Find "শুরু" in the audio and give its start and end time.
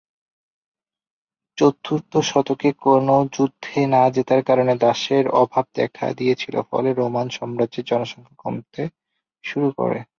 9.43-9.67